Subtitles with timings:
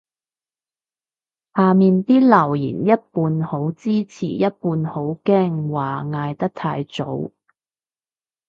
[1.53, 7.29] 下面啲留言一半好支持一半好驚話嗌得太早